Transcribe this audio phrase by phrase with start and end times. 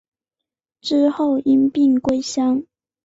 [0.81, 2.63] 之后因病归乡。